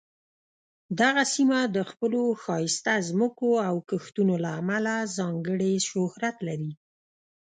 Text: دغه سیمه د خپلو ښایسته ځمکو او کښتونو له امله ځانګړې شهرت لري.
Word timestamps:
دغه 0.99 1.23
سیمه 1.33 1.59
د 1.75 1.77
خپلو 1.91 2.21
ښایسته 2.43 2.93
ځمکو 3.09 3.49
او 3.67 3.75
کښتونو 3.89 4.33
له 4.43 4.49
امله 4.59 4.95
ځانګړې 5.17 5.73
شهرت 5.89 6.37
لري. 6.47 6.71